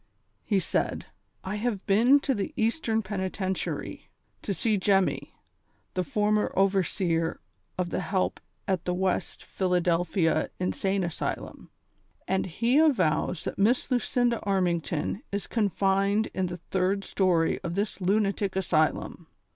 He 0.43 0.57
said: 0.59 1.05
"I 1.43 1.57
have 1.57 1.85
been 1.85 2.19
to 2.21 2.33
the 2.33 2.53
Eastern 2.57 3.03
Penitentiary, 3.03 4.09
to 4.41 4.51
see 4.51 4.75
Jemmy, 4.75 5.35
the 5.93 6.03
former 6.03 6.51
overseer 6.55 7.39
of 7.77 7.91
the 7.91 7.99
helj) 7.99 8.37
at 8.67 8.85
the 8.85 8.95
West 8.95 9.45
Pliiladelphia 9.45 10.49
In 10.59 10.73
sane 10.73 11.03
Asylum, 11.03 11.69
and 12.27 12.47
he 12.47 12.79
avows 12.79 13.41
tliat 13.41 13.57
INIiss 13.57 13.91
Lucinda 13.91 14.39
Armington 14.41 15.21
is 15.31 15.45
confined 15.45 16.29
in 16.33 16.47
the 16.47 16.57
third 16.57 17.03
story 17.03 17.59
of 17.63 17.73
tliis 17.73 18.01
Lunatic 18.01 18.55
Asylum 18.55 19.27